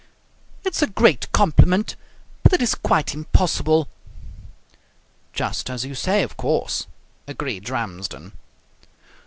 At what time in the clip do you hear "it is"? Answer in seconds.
2.53-2.73